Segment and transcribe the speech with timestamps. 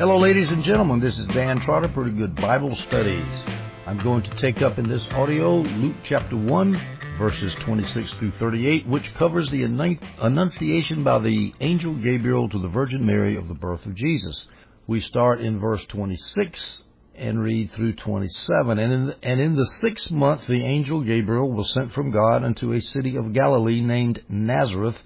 [0.00, 0.98] Hello, ladies and gentlemen.
[0.98, 3.44] This is Dan Trotter, Pretty Good Bible Studies.
[3.84, 6.80] I'm going to take up in this audio Luke chapter 1,
[7.18, 13.04] verses 26 through 38, which covers the annunciation by the angel Gabriel to the Virgin
[13.04, 14.46] Mary of the birth of Jesus.
[14.86, 16.82] We start in verse 26
[17.14, 18.78] and read through 27.
[18.78, 22.72] And in, and in the sixth month, the angel Gabriel was sent from God unto
[22.72, 24.96] a city of Galilee named Nazareth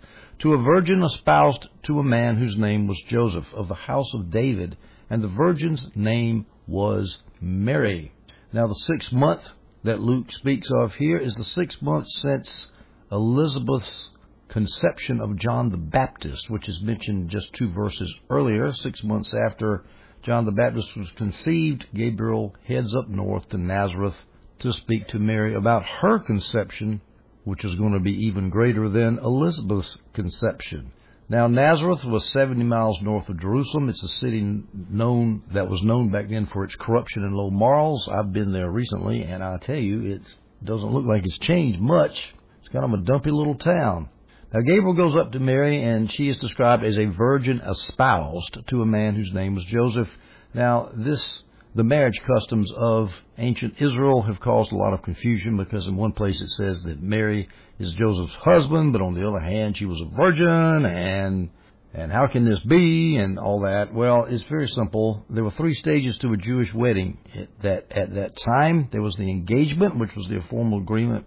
[0.45, 4.31] to a virgin espoused to a man whose name was Joseph of the house of
[4.31, 4.77] David,
[5.09, 8.13] and the virgin's name was Mary.
[8.53, 9.41] Now, the sixth month
[9.85, 12.71] that Luke speaks of here is the sixth month since
[13.11, 14.11] Elizabeth's
[14.49, 18.71] conception of John the Baptist, which is mentioned just two verses earlier.
[18.71, 19.83] Six months after
[20.23, 24.17] John the Baptist was conceived, Gabriel heads up north to Nazareth
[24.59, 27.01] to speak to Mary about her conception
[27.45, 30.93] which is going to be even greater than Elizabeth's conception.
[31.29, 33.89] Now Nazareth was 70 miles north of Jerusalem.
[33.89, 38.09] It's a city known that was known back then for its corruption and low morals.
[38.11, 40.23] I've been there recently, and I tell you, it
[40.63, 42.35] doesn't look like it's changed much.
[42.61, 44.11] It's kind of a dumpy little town.
[44.53, 48.83] Now Gabriel goes up to Mary, and she is described as a virgin espoused to
[48.83, 50.09] a man whose name was Joseph.
[50.53, 51.43] Now this
[51.75, 56.13] the marriage customs of ancient Israel have caused a lot of confusion because in one
[56.13, 60.01] place it says that Mary is Joseph's husband, but on the other hand she was
[60.01, 61.51] a virgin and
[61.93, 63.95] and how can this be and all that?
[63.95, 65.25] Well, it's very simple.
[65.31, 67.19] There were three stages to a Jewish wedding.
[67.63, 71.25] That at that time there was the engagement, which was the formal agreement,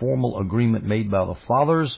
[0.00, 1.96] formal agreement made by the fathers.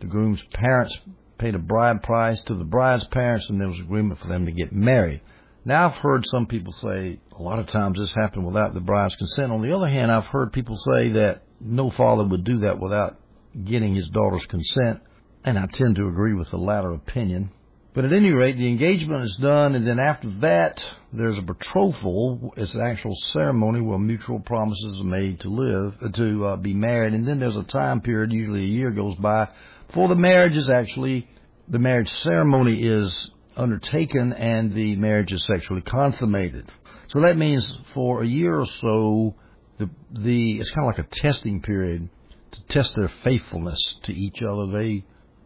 [0.00, 0.98] The groom's parents
[1.38, 4.52] paid a bride price to the bride's parents, and there was agreement for them to
[4.52, 5.22] get married.
[5.68, 9.16] Now I've heard some people say a lot of times this happened without the bride's
[9.16, 9.52] consent.
[9.52, 13.18] On the other hand, I've heard people say that no father would do that without
[13.66, 15.00] getting his daughter's consent,
[15.44, 17.50] and I tend to agree with the latter opinion.
[17.92, 22.54] But at any rate, the engagement is done, and then after that, there's a betrothal.
[22.56, 26.72] It's an actual ceremony where mutual promises are made to live, uh, to uh, be
[26.72, 29.48] married, and then there's a time period, usually a year goes by,
[29.88, 31.28] before the marriage is actually,
[31.68, 36.72] the marriage ceremony is undertaken and the marriage is sexually consummated.
[37.08, 39.34] So that means for a year or so,
[39.78, 42.08] the, the it's kind of like a testing period
[42.52, 44.66] to test their faithfulness to each other.
[44.72, 45.04] They,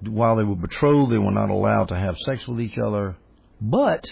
[0.08, 3.16] while they were betrothed, they were not allowed to have sex with each other,
[3.60, 4.06] but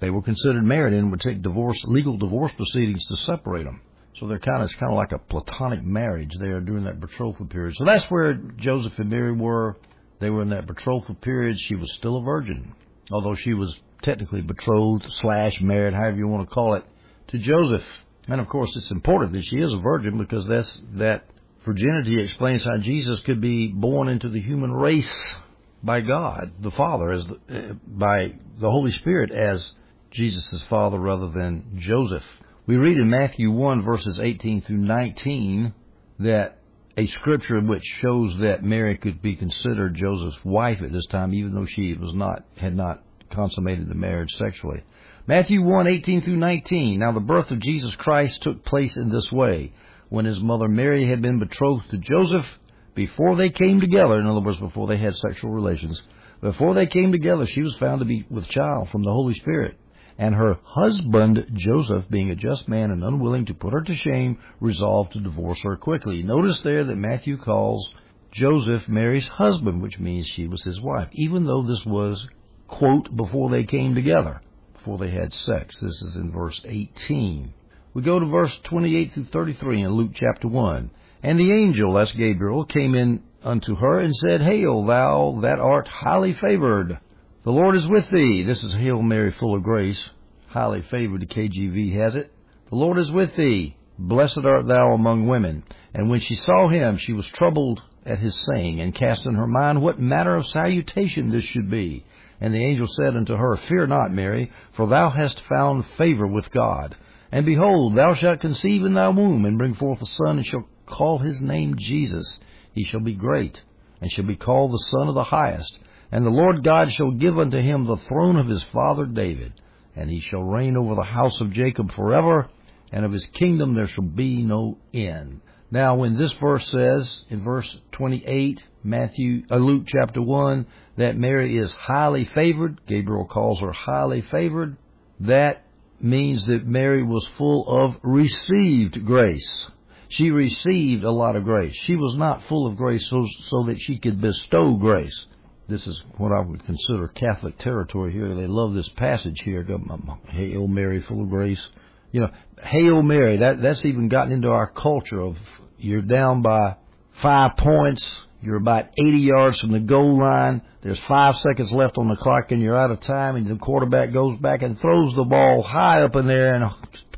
[0.00, 3.80] they were considered married and would take divorce, legal divorce proceedings to separate them.
[4.16, 7.46] So they're kind of, it's kind of like a platonic marriage there during that betrothal
[7.46, 7.74] period.
[7.76, 9.76] So that's where Joseph and Mary were.
[10.20, 11.58] They were in that betrothal period.
[11.58, 12.74] She was still a virgin
[13.10, 16.84] although she was technically betrothed slash married, however you want to call it,
[17.28, 17.84] to Joseph.
[18.28, 21.24] And of course, it's important that she is a virgin because that's that
[21.64, 25.36] virginity explains how Jesus could be born into the human race
[25.82, 29.72] by God, the Father, as the, uh, by the Holy Spirit as
[30.10, 32.24] Jesus' father rather than Joseph.
[32.66, 35.74] We read in Matthew 1 verses 18 through 19
[36.20, 36.58] that
[36.96, 41.54] a scripture which shows that Mary could be considered Joseph's wife at this time, even
[41.54, 44.82] though she was not had not consummated the marriage sexually.
[45.26, 47.00] Matthew 1, 18 through 19.
[47.00, 49.72] Now the birth of Jesus Christ took place in this way.
[50.08, 52.46] When his mother Mary had been betrothed to Joseph,
[52.94, 56.00] before they came together, in other words, before they had sexual relations,
[56.40, 59.76] before they came together, she was found to be with child from the Holy Spirit.
[60.16, 64.38] And her husband, Joseph, being a just man and unwilling to put her to shame,
[64.60, 66.22] resolved to divorce her quickly.
[66.22, 67.92] Notice there that Matthew calls
[68.30, 72.28] Joseph Mary's husband, which means she was his wife, even though this was,
[72.68, 74.40] quote, before they came together,
[74.74, 75.80] before they had sex.
[75.80, 77.52] This is in verse 18.
[77.92, 80.90] We go to verse 28 through 33 in Luke chapter 1.
[81.22, 85.86] And the angel, that's Gabriel, came in unto her and said, Hail, thou that art
[85.86, 86.98] highly favored.
[87.44, 88.42] The Lord is with thee.
[88.42, 90.02] This is Hail Mary, full of grace.
[90.46, 92.32] Highly favored, the KJV has it.
[92.70, 93.76] The Lord is with thee.
[93.98, 95.62] Blessed art thou among women.
[95.92, 99.46] And when she saw him, she was troubled at his saying, and cast in her
[99.46, 102.06] mind what manner of salutation this should be.
[102.40, 106.50] And the angel said unto her, Fear not, Mary, for thou hast found favor with
[106.50, 106.96] God.
[107.30, 110.64] And behold, thou shalt conceive in thy womb, and bring forth a son, and shalt
[110.86, 112.40] call his name Jesus.
[112.72, 113.60] He shall be great,
[114.00, 115.78] and shall be called the Son of the Highest.
[116.12, 119.52] And the Lord God shall give unto him the throne of his father David,
[119.96, 122.48] and he shall reign over the house of Jacob forever,
[122.92, 125.40] and of his kingdom there shall be no end.
[125.70, 130.66] Now, when this verse says in verse 28, Matthew, uh, Luke chapter 1,
[130.98, 134.76] that Mary is highly favored, Gabriel calls her highly favored,
[135.20, 135.64] that
[136.00, 139.66] means that Mary was full of received grace.
[140.08, 141.74] She received a lot of grace.
[141.74, 145.26] She was not full of grace so, so that she could bestow grace.
[145.68, 148.34] This is what I would consider Catholic territory here.
[148.34, 149.66] They love this passage here.
[149.68, 151.66] Um, um, Hail Mary, full of grace.
[152.12, 152.30] You know,
[152.62, 153.38] Hail Mary.
[153.38, 155.36] That that's even gotten into our culture of
[155.78, 156.76] you're down by
[157.22, 158.06] five points.
[158.42, 160.60] You're about 80 yards from the goal line.
[160.82, 164.12] There's five seconds left on the clock and you're out of time and the quarterback
[164.12, 166.70] goes back and throws the ball high up in there and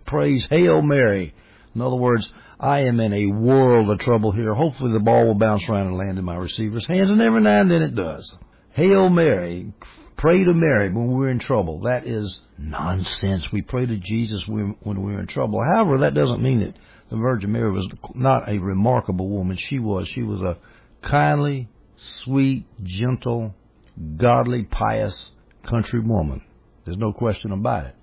[0.06, 1.34] prays Hail Mary.
[1.76, 4.54] In other words, I am in a world of trouble here.
[4.54, 7.60] Hopefully the ball will bounce around and land in my receiver's hands, and every now
[7.60, 8.34] and then it does.
[8.70, 9.74] Hail Mary.
[10.16, 11.80] Pray to Mary when we're in trouble.
[11.80, 13.52] That is nonsense.
[13.52, 15.62] We pray to Jesus when we're in trouble.
[15.62, 16.76] However, that doesn't mean that
[17.10, 19.58] the Virgin Mary was not a remarkable woman.
[19.58, 20.08] She was.
[20.08, 20.56] She was a
[21.02, 23.54] kindly, sweet, gentle,
[24.16, 25.30] godly, pious
[25.62, 26.40] country woman.
[26.86, 27.94] There's no question about it.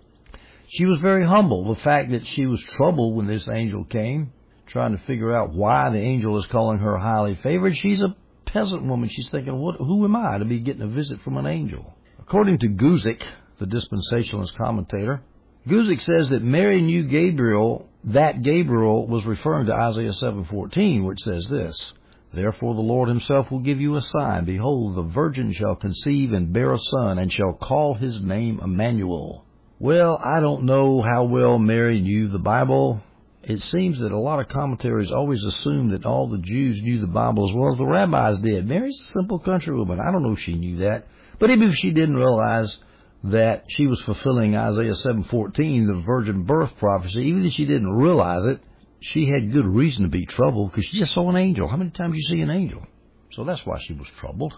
[0.73, 1.73] She was very humble.
[1.73, 4.33] The fact that she was troubled when this angel came
[4.65, 7.77] trying to figure out why the angel is calling her highly favored.
[7.77, 8.15] She's a
[8.45, 9.09] peasant woman.
[9.09, 11.93] She's thinking, what, who am I to be getting a visit from an angel?
[12.19, 13.21] According to Guzik,
[13.59, 15.21] the dispensationalist commentator,
[15.67, 21.45] Guzik says that Mary knew Gabriel, that Gabriel was referring to Isaiah 7:14, which says
[21.49, 21.93] this,
[22.33, 24.45] Therefore the Lord himself will give you a sign.
[24.45, 29.45] Behold, the virgin shall conceive and bear a son, and shall call his name Emmanuel.
[29.79, 33.03] Well, I don't know how well Mary knew the Bible
[33.43, 37.07] it seems that a lot of commentaries always assume that all the Jews knew the
[37.07, 38.67] Bible as well as the rabbis did.
[38.67, 39.99] Mary's a simple country woman.
[39.99, 41.07] I don't know if she knew that.
[41.39, 42.79] But even if she didn't realize
[43.25, 48.45] that she was fulfilling Isaiah 7:14, the virgin birth prophecy, even if she didn't realize
[48.45, 48.61] it,
[49.01, 51.67] she had good reason to be troubled because she just saw an angel.
[51.67, 52.85] How many times you see an angel?
[53.31, 54.53] So that's why she was troubled.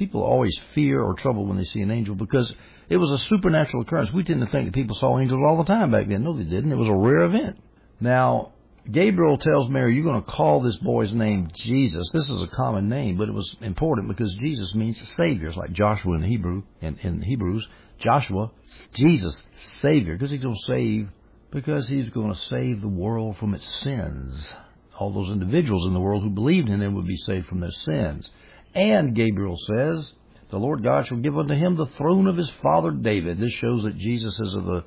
[0.00, 2.56] People always fear or trouble when they see an angel because
[2.88, 4.10] it was a supernatural occurrence.
[4.10, 6.24] We tend to think that people saw angels all the time back then.
[6.24, 6.72] No, they didn't.
[6.72, 7.58] It was a rare event.
[8.00, 8.52] Now,
[8.90, 12.10] Gabriel tells Mary, you're going to call this boy's name Jesus.
[12.14, 15.48] This is a common name, but it was important because Jesus means Savior.
[15.48, 17.68] It's like Joshua in Hebrew, in, in Hebrews.
[17.98, 18.50] Joshua,
[18.94, 19.42] Jesus,
[19.82, 21.10] Savior, because he's going to save,
[21.50, 24.50] because he's going to save the world from its sins.
[24.98, 27.70] All those individuals in the world who believed in him would be saved from their
[27.70, 28.32] sins.
[28.74, 30.12] And Gabriel says,
[30.50, 33.38] the Lord God shall give unto him the throne of his father David.
[33.38, 34.84] This shows that Jesus is of the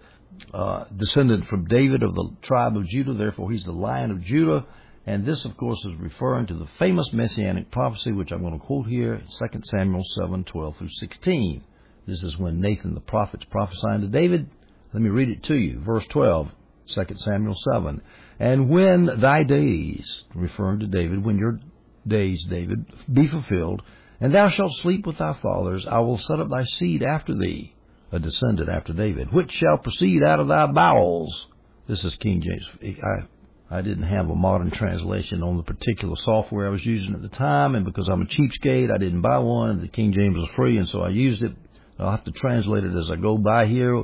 [0.54, 4.66] uh, descendant from David of the tribe of Judah, therefore he's the lion of Judah.
[5.06, 8.66] And this, of course, is referring to the famous messianic prophecy, which I'm going to
[8.66, 11.64] quote here, 2 Samuel 7, 12 through 16.
[12.06, 14.50] This is when Nathan the prophet's prophesying to David.
[14.94, 15.80] Let me read it to you.
[15.80, 16.52] Verse 12,
[16.88, 18.02] 2 Samuel 7.
[18.40, 21.60] And when thy days, referring to David, when your
[22.08, 23.82] days, David, be fulfilled,
[24.20, 27.74] and thou shalt sleep with thy fathers, I will set up thy seed after thee,
[28.12, 31.48] a descendant after David, which shall proceed out of thy bowels.
[31.88, 32.98] This is King James.
[33.04, 37.22] I, I didn't have a modern translation on the particular software I was using at
[37.22, 40.50] the time, and because I'm a cheapskate, I didn't buy one, the King James was
[40.56, 41.54] free, and so I used it.
[42.00, 44.04] I'll have to translate it as I go by here.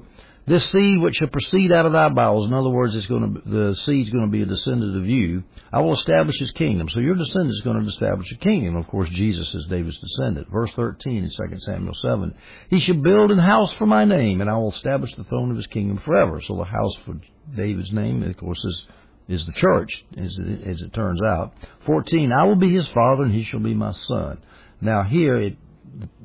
[0.49, 3.41] This seed which shall proceed out of thy bowels, in other words, it's going to,
[3.47, 5.43] the seed's going to be a descendant of you.
[5.71, 6.89] I will establish his kingdom.
[6.89, 8.75] So your descendant is going to establish a kingdom.
[8.75, 10.49] Of course, Jesus is David's descendant.
[10.49, 12.33] Verse 13 in 2 Samuel 7.
[12.71, 15.57] He shall build an house for my name, and I will establish the throne of
[15.57, 16.41] his kingdom forever.
[16.41, 17.17] So the house for
[17.55, 18.87] David's name, of course, is
[19.27, 21.53] is the church, as it, as it turns out.
[21.85, 24.39] 14, I will be his father and he shall be my son.
[24.81, 25.57] Now here it,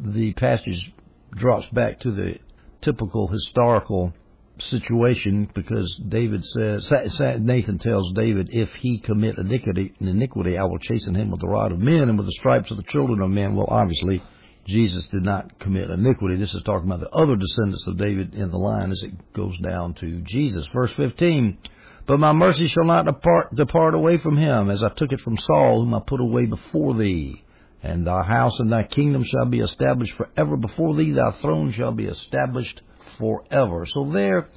[0.02, 0.90] the passage
[1.36, 2.38] drops back to the
[2.84, 4.12] typical historical
[4.58, 6.92] situation because David says
[7.40, 11.80] Nathan tells David if he commit iniquity I will chasten him with the rod of
[11.80, 13.56] men and with the stripes of the children of men.
[13.56, 14.22] Well obviously
[14.66, 16.36] Jesus did not commit iniquity.
[16.36, 19.58] This is talking about the other descendants of David in the line as it goes
[19.58, 20.66] down to Jesus.
[20.72, 21.58] Verse 15
[22.06, 24.68] but my mercy shall not depart depart away from him.
[24.70, 27.43] As I took it from Saul whom I put away before thee
[27.84, 31.92] and thy house and thy kingdom shall be established forever before thee, thy throne shall
[31.92, 32.80] be established
[33.18, 33.84] forever.
[33.86, 34.48] So there,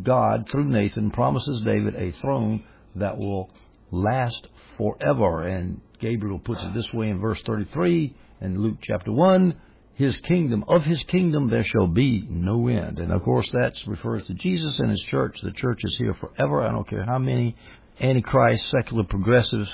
[0.00, 2.64] God, through Nathan, promises David a throne
[2.94, 3.50] that will
[3.90, 4.46] last
[4.78, 5.42] forever.
[5.42, 9.56] And Gabriel puts it this way in verse 33 in Luke chapter 1
[9.94, 12.98] his kingdom, of his kingdom there shall be no end.
[12.98, 15.38] And of course that refers to Jesus and his church.
[15.42, 16.62] The church is here forever.
[16.62, 17.56] I don't care how many
[18.00, 19.70] antichrist, secular progressives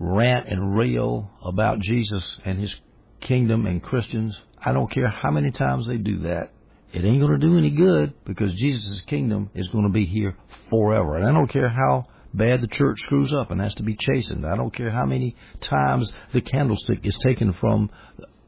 [0.00, 2.74] rant and rail about Jesus and his
[3.20, 4.36] kingdom and Christians.
[4.58, 6.50] I don't care how many times they do that.
[6.92, 10.36] It ain't going to do any good because Jesus' kingdom is going to be here
[10.70, 11.16] forever.
[11.16, 14.46] And I don't care how bad the church screws up and has to be chastened.
[14.46, 17.90] I don't care how many times the candlestick is taken from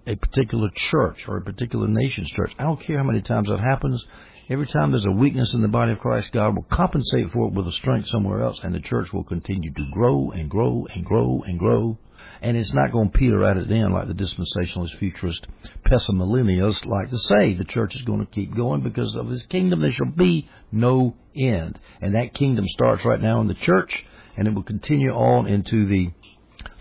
[0.06, 2.52] a particular church or a particular nation's church.
[2.58, 4.04] I don't care how many times that happens.
[4.48, 7.54] Every time there's a weakness in the body of Christ, God will compensate for it
[7.54, 11.04] with a strength somewhere else, and the church will continue to grow and grow and
[11.04, 11.98] grow and grow.
[12.40, 15.46] And it's not going to peter out at the end like the dispensationalist, futurist,
[15.86, 17.54] pessimillennials like to say.
[17.54, 19.80] The church is going to keep going because of His kingdom.
[19.80, 21.78] There shall be no end.
[22.00, 24.04] And that kingdom starts right now in the church,
[24.36, 26.10] and it will continue on into the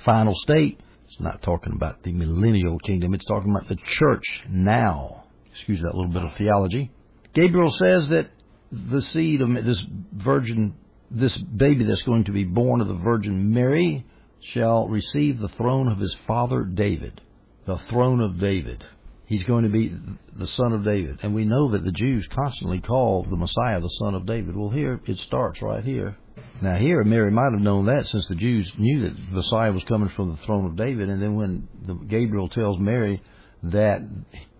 [0.03, 0.79] final state.
[1.21, 3.13] Not talking about the millennial kingdom.
[3.13, 5.25] It's talking about the church now.
[5.51, 6.89] Excuse that little bit of theology.
[7.33, 8.31] Gabriel says that
[8.71, 10.73] the seed of this virgin,
[11.11, 14.03] this baby that's going to be born of the Virgin Mary,
[14.39, 17.21] shall receive the throne of his father David.
[17.67, 18.83] The throne of David.
[19.27, 19.95] He's going to be
[20.35, 21.19] the son of David.
[21.21, 24.55] And we know that the Jews constantly call the Messiah the son of David.
[24.55, 26.17] Well, here it starts right here.
[26.61, 30.09] Now, here Mary might have known that since the Jews knew that Messiah was coming
[30.09, 31.09] from the throne of David.
[31.09, 33.21] And then when the, Gabriel tells Mary
[33.63, 34.01] that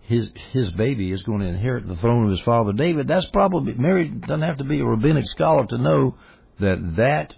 [0.02, 3.08] his his baby is going to inherit the throne of his father David.
[3.08, 6.16] That's probably Mary doesn't have to be a rabbinic scholar to know
[6.60, 7.34] that that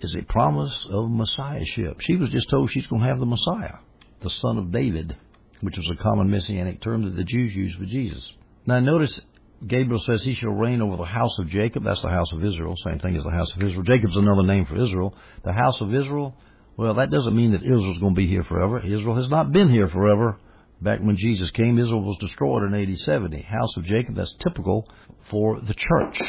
[0.00, 2.00] is a promise of messiahship.
[2.00, 3.78] She was just told she's going to have the Messiah,
[4.20, 5.16] the son of David,
[5.60, 8.32] which was a common messianic term that the Jews used for Jesus.
[8.66, 9.20] Now notice
[9.66, 11.84] Gabriel says he shall reign over the house of Jacob.
[11.84, 12.74] That's the house of Israel.
[12.78, 13.82] Same thing as the house of Israel.
[13.82, 15.14] Jacob's another name for Israel.
[15.44, 16.34] The house of Israel.
[16.76, 18.78] Well, that doesn't mean that Israel's going to be here forever.
[18.84, 20.38] Israel has not been here forever.
[20.80, 23.42] Back when Jesus came, Israel was destroyed in AD 70.
[23.42, 24.88] House of Jacob, that's typical
[25.28, 26.22] for the church.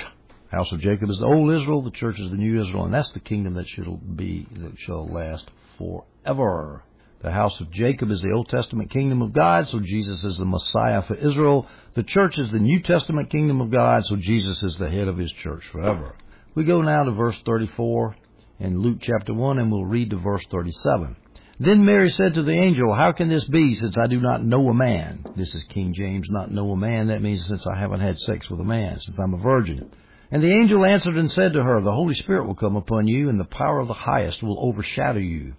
[0.52, 3.14] House of Jacob is the old Israel, the church is the new Israel, and that's
[3.14, 6.84] the kingdom that shall be, that shall last forever.
[7.24, 10.46] The house of Jacob is the Old Testament kingdom of God, so Jesus is the
[10.46, 11.68] Messiah for Israel.
[11.94, 15.18] The church is the New Testament kingdom of God, so Jesus is the head of
[15.18, 16.16] his church forever.
[16.56, 18.16] We go now to verse 34
[18.60, 21.16] in Luke chapter 1, and we'll read to verse 37.
[21.60, 24.70] Then Mary said to the angel, How can this be since I do not know
[24.70, 25.24] a man?
[25.36, 27.10] This is King James, not know a man.
[27.10, 29.92] That means since I haven't had sex with a man, since I'm a virgin.
[30.32, 33.30] And the angel answered and said to her, The Holy Spirit will come upon you,
[33.30, 35.54] and the power of the highest will overshadow you.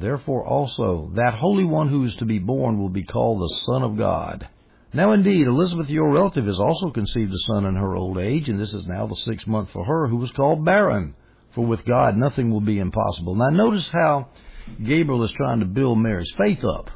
[0.00, 3.82] Therefore also, that Holy One who is to be born will be called the Son
[3.82, 4.48] of God.
[4.94, 8.60] Now indeed, Elizabeth, your relative, has also conceived a son in her old age, and
[8.60, 11.14] this is now the sixth month for her, who was called barren.
[11.54, 13.34] For with God nothing will be impossible.
[13.34, 14.28] Now notice how
[14.82, 16.90] Gabriel is trying to build Mary's faith up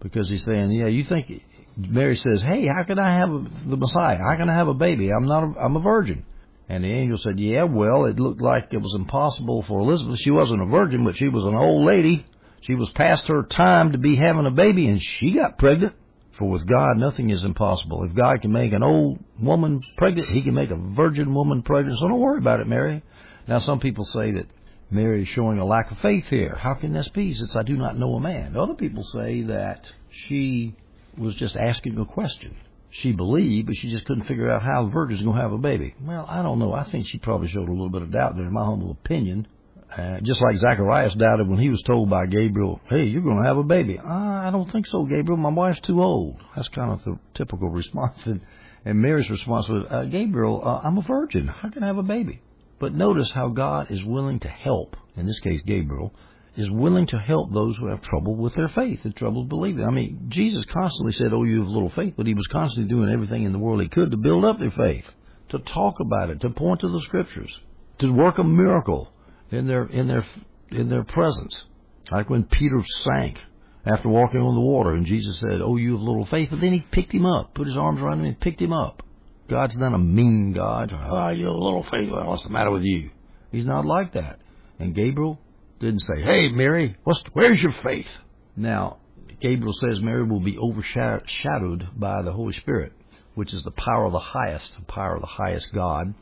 [0.00, 1.42] because he's saying, yeah, you think
[1.76, 3.30] Mary says, hey, how can I have
[3.66, 4.18] the Messiah?
[4.18, 5.10] How can I have a baby?
[5.10, 6.24] I'm not, a, I'm a virgin.
[6.68, 10.18] And the angel said, yeah, well, it looked like it was impossible for Elizabeth.
[10.20, 12.26] She wasn't a virgin, but she was an old lady.
[12.62, 15.94] She was past her time to be having a baby and she got pregnant.
[16.38, 18.04] For with God, nothing is impossible.
[18.04, 21.98] If God can make an old woman pregnant, he can make a virgin woman pregnant.
[21.98, 23.02] So don't worry about it, Mary.
[23.46, 24.46] Now, some people say that
[24.90, 26.54] Mary is showing a lack of faith here.
[26.54, 28.56] How can this be since I do not know a man?
[28.56, 30.74] Other people say that she
[31.18, 32.56] was just asking a question.
[32.90, 35.58] She believed, but she just couldn't figure out how a virgin's going to have a
[35.58, 35.94] baby.
[36.00, 36.72] Well, I don't know.
[36.72, 39.48] I think she probably showed a little bit of doubt there, in my humble opinion.
[39.96, 43.48] Uh, just like Zacharias doubted when he was told by Gabriel, hey, you're going to
[43.48, 43.98] have a baby.
[43.98, 45.36] Uh, I don't think so, Gabriel.
[45.36, 46.40] My wife's too old.
[46.56, 48.24] That's kind of the typical response.
[48.26, 48.40] And,
[48.86, 51.46] and Mary's response was, uh, Gabriel, uh, I'm a virgin.
[51.46, 52.40] How can I have a baby?
[52.78, 56.14] But notice how God is willing to help, in this case Gabriel,
[56.56, 59.84] is willing to help those who have trouble with their faith and trouble believing.
[59.84, 63.10] I mean, Jesus constantly said, Oh, you have little faith, but he was constantly doing
[63.10, 65.04] everything in the world he could to build up their faith,
[65.50, 67.56] to talk about it, to point to the scriptures,
[67.98, 69.11] to work a miracle
[69.52, 70.24] in their in their
[70.70, 71.64] in their presence.
[72.10, 73.38] Like when Peter sank
[73.84, 76.72] after walking on the water and Jesus said, Oh, you have little faith, but then
[76.72, 79.02] he picked him up, put his arms around him and picked him up.
[79.48, 80.92] God's not a mean God.
[80.92, 82.10] Oh, you have little faith.
[82.10, 83.10] Well, what's the matter with you?
[83.50, 84.40] He's not like that.
[84.78, 85.38] And Gabriel
[85.80, 88.08] didn't say, Hey, Mary, what's, where's your faith?
[88.56, 88.98] Now,
[89.40, 92.92] Gabriel says Mary will be overshadowed by the Holy Spirit,
[93.34, 96.14] which is the power of the highest, the power of the highest God.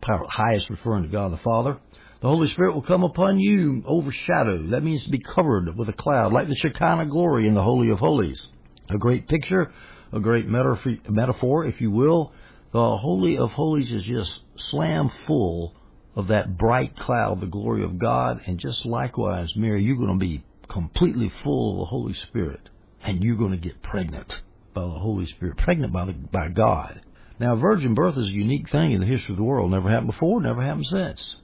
[0.00, 1.78] Power highest referring to God the Father.
[2.22, 4.70] The Holy Spirit will come upon you, overshadowed.
[4.70, 7.90] That means to be covered with a cloud, like the Shekinah glory in the Holy
[7.90, 8.40] of Holies.
[8.88, 9.72] A great picture,
[10.12, 12.32] a great metaphor, if you will,
[12.70, 15.74] the Holy of Holies is just slam full
[16.14, 18.40] of that bright cloud, the glory of God.
[18.46, 22.68] And just likewise, Mary, you're going to be completely full of the Holy Spirit.
[23.02, 24.32] And you're going to get pregnant
[24.74, 27.00] by the Holy Spirit, pregnant by, the, by God.
[27.40, 29.72] Now, virgin birth is a unique thing in the history of the world.
[29.72, 31.34] Never happened before, never happened since.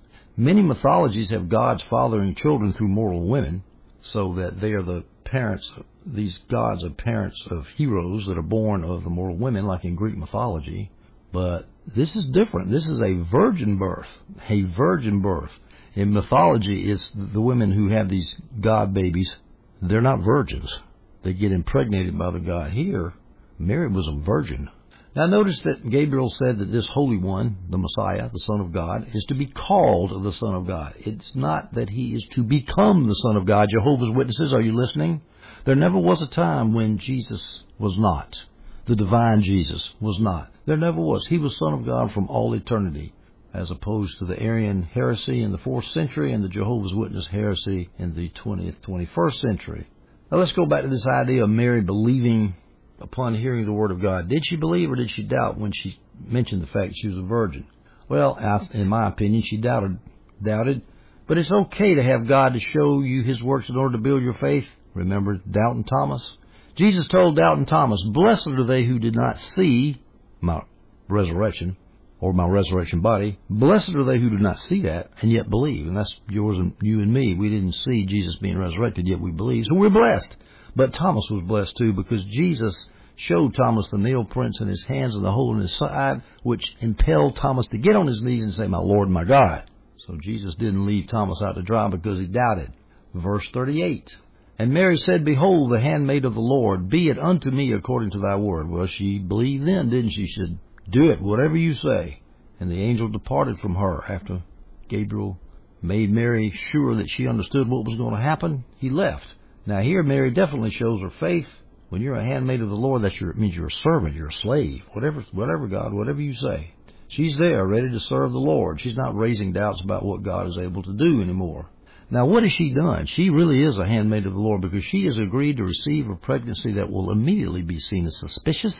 [0.40, 3.64] Many mythologies have gods fathering children through mortal women,
[4.02, 5.68] so that they are the parents,
[6.06, 9.96] these gods are parents of heroes that are born of the mortal women, like in
[9.96, 10.92] Greek mythology.
[11.32, 12.70] But this is different.
[12.70, 14.06] This is a virgin birth.
[14.48, 15.50] A virgin birth.
[15.96, 19.38] In mythology, it's the women who have these god babies.
[19.82, 20.78] They're not virgins.
[21.24, 22.70] they get impregnated by the God.
[22.70, 23.12] Here,
[23.58, 24.70] Mary was a virgin.
[25.18, 29.08] Now notice that Gabriel said that this Holy One, the Messiah, the Son of God,
[29.14, 30.94] is to be called the Son of God.
[31.00, 33.66] It's not that he is to become the Son of God.
[33.68, 35.22] Jehovah's Witnesses, are you listening?
[35.64, 38.44] There never was a time when Jesus was not.
[38.86, 40.52] The divine Jesus was not.
[40.66, 41.26] There never was.
[41.26, 43.12] He was Son of God from all eternity,
[43.52, 47.90] as opposed to the Arian heresy in the 4th century and the Jehovah's Witness heresy
[47.98, 49.88] in the 20th, 21st century.
[50.30, 52.54] Now let's go back to this idea of Mary believing
[53.00, 54.28] upon hearing the word of God.
[54.28, 57.22] Did she believe or did she doubt when she mentioned the fact she was a
[57.22, 57.66] virgin?
[58.08, 58.36] Well,
[58.72, 59.98] in my opinion, she doubted,
[60.42, 60.82] doubted.
[61.26, 64.22] But it's okay to have God to show you His works in order to build
[64.22, 64.66] your faith.
[64.94, 66.36] Remember Doubting Thomas?
[66.74, 70.00] Jesus told Doubting Thomas, Blessed are they who did not see
[70.40, 70.62] my
[71.08, 71.76] resurrection
[72.20, 73.38] or my resurrection body.
[73.50, 75.86] Blessed are they who do not see that and yet believe.
[75.86, 77.34] And that's yours and you and me.
[77.34, 79.66] We didn't see Jesus being resurrected, yet we believe.
[79.66, 80.36] So we're blessed.
[80.76, 85.14] But Thomas was blessed too because Jesus showed Thomas the nail prints in his hands
[85.14, 88.54] and the hole in his side, which impelled Thomas to get on his knees and
[88.54, 89.70] say, My Lord, my God.
[90.06, 92.72] So Jesus didn't leave Thomas out to dry because he doubted.
[93.14, 94.16] Verse 38.
[94.58, 98.18] And Mary said, Behold, the handmaid of the Lord, be it unto me according to
[98.18, 98.68] thy word.
[98.68, 100.26] Well, she believed then, didn't she?
[100.26, 100.58] She said,
[100.90, 102.22] Do it, whatever you say.
[102.58, 104.42] And the angel departed from her after
[104.88, 105.38] Gabriel
[105.80, 108.64] made Mary sure that she understood what was going to happen.
[108.78, 109.26] He left.
[109.68, 111.46] Now here Mary definitely shows her faith.
[111.90, 114.82] When you're a handmaid of the Lord, that means you're a servant, you're a slave,
[114.94, 116.72] whatever, whatever God, whatever you say.
[117.08, 118.80] She's there, ready to serve the Lord.
[118.80, 121.68] She's not raising doubts about what God is able to do anymore.
[122.08, 123.04] Now, what has she done?
[123.04, 126.16] She really is a handmaid of the Lord because she has agreed to receive a
[126.16, 128.74] pregnancy that will immediately be seen as suspicious.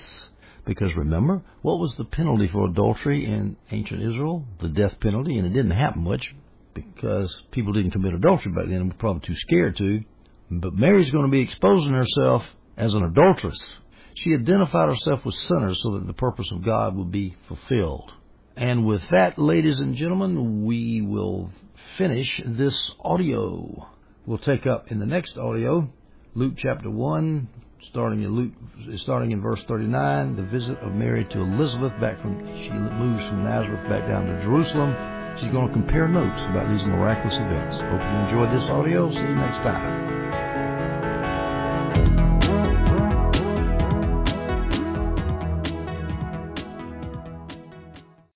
[0.64, 4.46] Because remember, what was the penalty for adultery in ancient Israel?
[4.62, 6.34] The death penalty, and it didn't happen much
[6.72, 10.02] because people didn't commit adultery back then and were probably too scared to.
[10.50, 12.44] But Mary's going to be exposing herself
[12.76, 13.74] as an adulteress.
[14.14, 18.12] She identified herself with sinners so that the purpose of God would be fulfilled.
[18.56, 21.50] And with that, ladies and gentlemen, we will
[21.96, 23.88] finish this audio.
[24.26, 25.88] We'll take up in the next audio
[26.34, 27.48] Luke chapter 1,
[27.82, 28.52] starting in Luke,
[28.98, 33.44] starting in verse 39, the visit of Mary to Elizabeth back from, she moves from
[33.44, 35.17] Nazareth back down to Jerusalem.
[35.40, 37.78] She's going to compare notes about these miraculous events.
[37.78, 39.10] Hope you enjoyed this audio.
[39.12, 40.47] See you next time.